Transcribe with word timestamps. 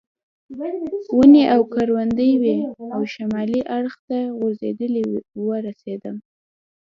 ونې 1.17 1.43
او 1.53 1.61
کروندې 1.73 2.29
وې 2.41 2.57
او 2.95 3.01
شمالي 3.13 3.59
اړخ 3.77 3.95
ته 4.07 4.17
غځېدلې 4.39 5.03
وه 5.11 5.21
ورسېدم. 5.47 6.15